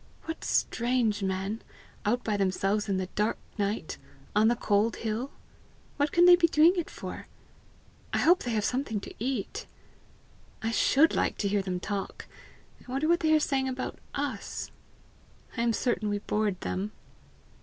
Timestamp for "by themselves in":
2.23-2.97